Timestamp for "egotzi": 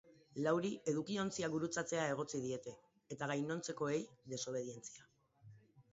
2.15-2.41